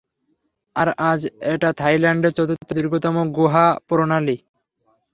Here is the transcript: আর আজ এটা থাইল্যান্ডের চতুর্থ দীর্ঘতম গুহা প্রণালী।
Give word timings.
আর 0.75 0.87
আজ 1.09 1.21
এটা 1.53 1.69
থাইল্যান্ডের 1.79 2.35
চতুর্থ 2.37 2.69
দীর্ঘতম 2.77 3.15
গুহা 3.37 3.65
প্রণালী। 3.87 4.37